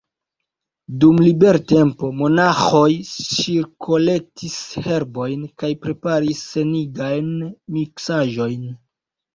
Dum 1.03 1.19
libertempo 1.25 2.09
monaĥoj 2.21 2.87
ŝirkolektis 3.19 4.57
herbojn 4.89 5.47
kaj 5.61 5.71
preparis 5.87 6.43
sanigajn 6.51 7.33
miksaĵojn. 7.79 8.71